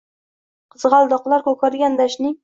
[0.75, 2.33] Qizg‘aldoqlar ko‘kargan dashtning